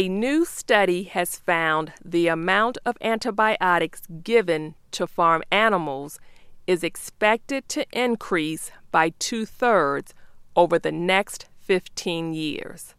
[0.00, 6.18] A new study has found the amount of antibiotics given to farm animals
[6.66, 10.14] is expected to increase by two thirds
[10.56, 12.94] over the next 15 years.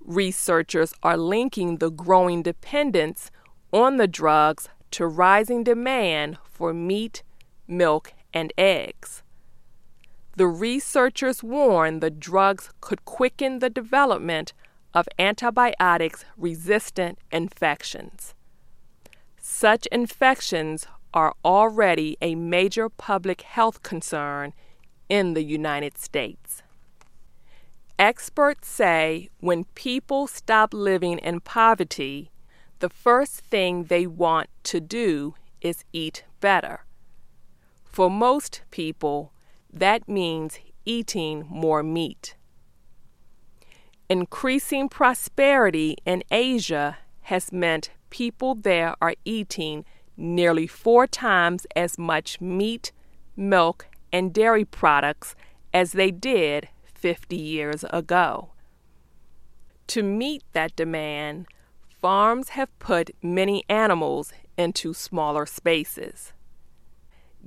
[0.00, 3.30] Researchers are linking the growing dependence
[3.72, 7.22] on the drugs to rising demand for meat,
[7.68, 9.22] milk, and eggs.
[10.36, 14.54] The researchers warn the drugs could quicken the development
[14.94, 18.34] of antibiotics resistant infections.
[19.40, 24.52] Such infections are already a major public health concern
[25.08, 26.62] in the United States.
[27.98, 32.30] Experts say when people stop living in poverty,
[32.80, 36.84] the first thing they want to do is eat better.
[37.84, 39.32] For most people,
[39.72, 42.34] that means eating more meat.
[44.10, 49.84] Increasing prosperity in Asia has meant people there are eating
[50.16, 52.92] nearly four times as much meat,
[53.34, 55.34] milk, and dairy products
[55.72, 58.50] as they did 50 years ago.
[59.88, 61.46] To meet that demand,
[62.00, 66.32] farms have put many animals into smaller spaces.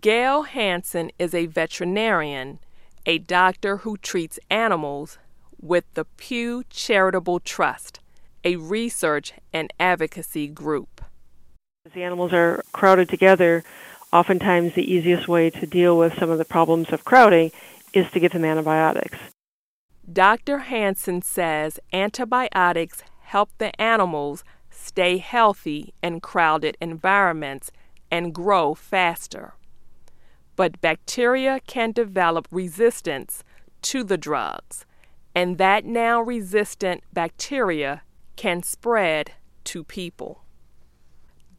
[0.00, 2.58] Gail Hansen is a veterinarian,
[3.06, 5.18] a doctor who treats animals
[5.60, 8.00] with the Pew Charitable Trust,
[8.44, 11.02] a research and advocacy group.
[11.86, 13.64] As the animals are crowded together,
[14.12, 17.52] oftentimes the easiest way to deal with some of the problems of crowding
[17.92, 19.18] is to give them antibiotics.
[20.10, 20.58] Dr.
[20.60, 27.70] Hansen says antibiotics help the animals stay healthy in crowded environments
[28.10, 29.54] and grow faster.
[30.56, 33.44] But bacteria can develop resistance
[33.82, 34.84] to the drugs,
[35.34, 38.02] and that now resistant bacteria
[38.36, 39.32] can spread
[39.64, 40.44] to people.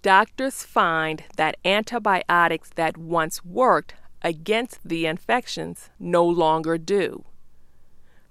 [0.01, 7.23] Doctors find that antibiotics that once worked against the infections no longer do.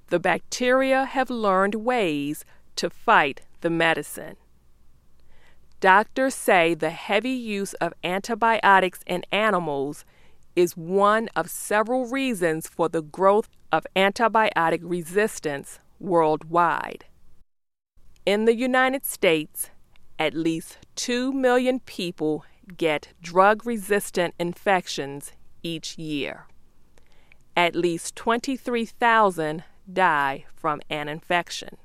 [0.09, 2.45] The bacteria have learned ways
[2.77, 4.37] to fight the medicine.
[5.79, 10.05] Doctors say the heavy use of antibiotics in animals
[10.56, 17.04] is one of several reasons for the growth of antibiotic resistance worldwide.
[18.26, 19.70] In the United States,
[20.19, 22.44] at least 2 million people
[22.76, 25.32] get drug resistant infections
[25.62, 26.47] each year.
[27.56, 31.76] At least 23,000 die from an infection.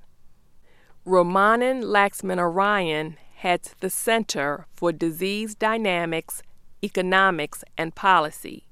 [1.05, 6.41] Ramanan Laxminarayan heads the Center for Disease Dynamics,
[6.83, 8.64] Economics, and Policy.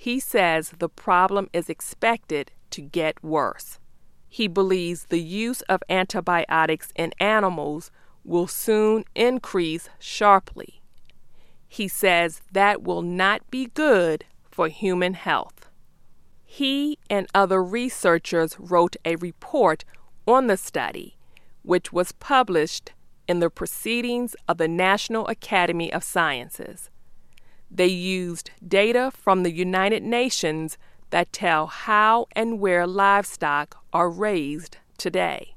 [0.00, 3.78] He says the problem is expected to get worse.
[4.30, 7.90] He believes the use of antibiotics in animals
[8.24, 10.80] will soon increase sharply.
[11.68, 15.68] He says that will not be good for human health.
[16.46, 19.84] He and other researchers wrote a report
[20.26, 21.18] on the study,
[21.62, 22.94] which was published
[23.28, 26.88] in the Proceedings of the National Academy of Sciences.
[27.70, 30.76] They used data from the United Nations
[31.10, 35.54] that tell how and where livestock are raised today.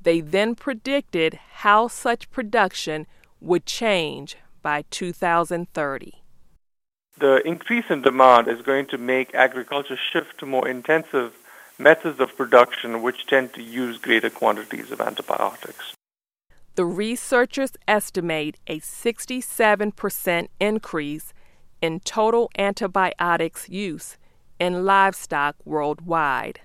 [0.00, 3.06] They then predicted how such production
[3.40, 6.12] would change by 2030.
[7.18, 11.34] The increase in demand is going to make agriculture shift to more intensive
[11.78, 15.95] methods of production which tend to use greater quantities of antibiotics.
[16.76, 21.32] The researchers estimate a 67% increase
[21.80, 24.18] in total antibiotics use
[24.60, 26.60] in livestock worldwide.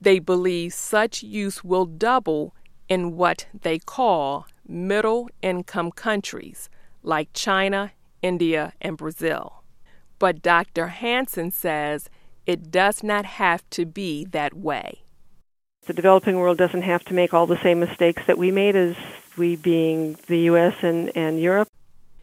[0.00, 2.54] They believe such use will double
[2.88, 6.68] in what they call middle income countries
[7.02, 7.90] like China,
[8.22, 9.64] India, and Brazil.
[10.20, 10.86] But Dr.
[10.86, 12.08] Hansen says
[12.46, 15.02] it does not have to be that way.
[15.84, 18.94] The developing world doesn't have to make all the same mistakes that we made as
[19.36, 20.76] we being the U.S.
[20.82, 21.68] and, and Europe.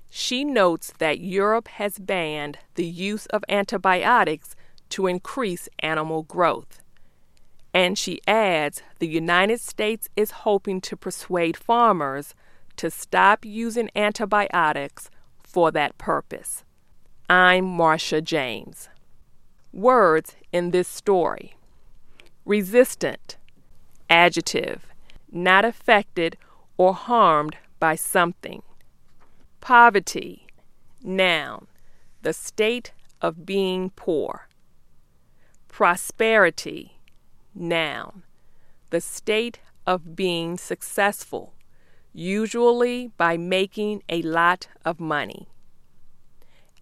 [0.09, 4.55] She notes that Europe has banned the use of antibiotics
[4.91, 6.81] to increase animal growth.
[7.73, 12.33] And she adds the United States is hoping to persuade farmers
[12.77, 15.09] to stop using antibiotics
[15.43, 16.63] for that purpose.
[17.29, 18.87] I'm Marsha James.
[19.73, 21.55] Words in this story
[22.45, 23.37] resistant,
[24.09, 24.85] adjective,
[25.31, 26.37] not affected
[26.77, 28.63] or harmed by something.
[29.61, 30.47] Poverty,
[31.03, 31.67] noun,
[32.21, 32.91] the state
[33.21, 34.47] of being poor.
[35.67, 36.99] Prosperity,
[37.53, 38.23] noun,
[38.89, 41.53] the state of being successful,
[42.13, 45.47] usually by making a lot of money.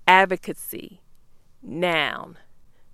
[0.08, 1.02] Advocacy,
[1.62, 2.38] noun,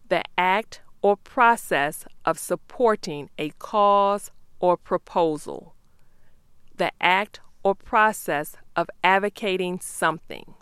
[0.09, 5.75] the act or process of supporting a cause or proposal.
[6.77, 10.53] The act or process of advocating something.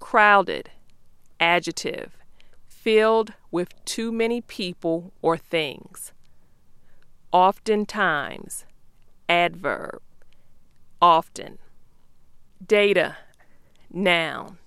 [0.00, 0.70] Crowded,
[1.38, 2.18] adjective,
[2.66, 6.12] filled with too many people or things.
[7.30, 8.64] Oftentimes,
[9.28, 10.02] adverb,
[11.00, 11.58] often.
[12.66, 13.16] Data,
[13.88, 14.58] noun.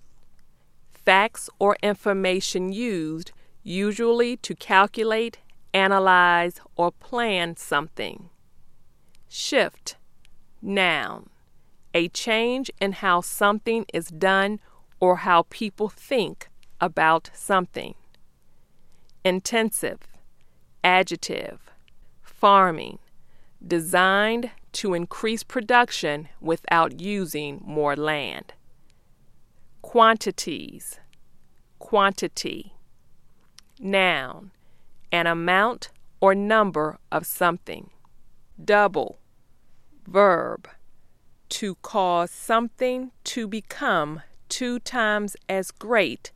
[0.93, 3.31] Facts or information used
[3.65, 5.39] usually to calculate,
[5.73, 8.29] analyze, or plan something.
[9.27, 9.97] Shift,
[10.61, 11.29] noun.
[11.93, 14.59] A change in how something is done
[14.99, 16.47] or how people think
[16.79, 17.95] about something.
[19.23, 19.99] Intensive,
[20.83, 21.71] adjective,
[22.21, 22.99] farming,
[23.65, 28.53] designed to increase production without using more land.
[29.81, 30.99] Quantities,
[31.79, 32.74] quantity
[33.79, 34.51] Noun,
[35.11, 35.89] an amount
[36.21, 37.89] or number of something.
[38.63, 39.19] Double,
[40.07, 40.69] verb,
[41.49, 46.31] to cause something to become two times as great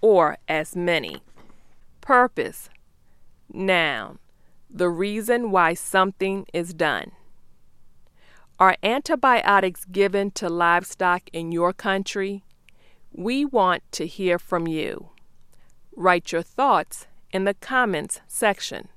[0.00, 1.22] or as many.
[2.00, 2.68] Purpose,
[3.52, 4.18] noun,
[4.68, 7.12] the reason why something is done.
[8.58, 12.42] Are antibiotics given to livestock in your country?
[13.12, 15.11] We want to hear from you.
[15.94, 18.88] Write your thoughts in the comments section.